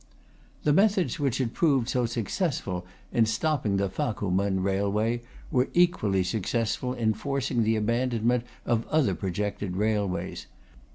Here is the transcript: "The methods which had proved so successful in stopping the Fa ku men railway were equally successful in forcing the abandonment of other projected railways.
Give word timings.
"The 0.63 0.73
methods 0.73 1.19
which 1.19 1.37
had 1.37 1.53
proved 1.53 1.87
so 1.87 2.07
successful 2.07 2.87
in 3.13 3.27
stopping 3.27 3.77
the 3.77 3.87
Fa 3.87 4.15
ku 4.17 4.31
men 4.31 4.63
railway 4.63 5.21
were 5.51 5.69
equally 5.75 6.23
successful 6.23 6.95
in 6.95 7.13
forcing 7.13 7.61
the 7.61 7.75
abandonment 7.75 8.43
of 8.65 8.87
other 8.87 9.13
projected 9.13 9.75
railways. 9.75 10.47